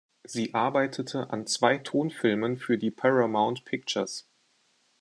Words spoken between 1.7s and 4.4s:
Tonfilmen für die Paramount Pictures.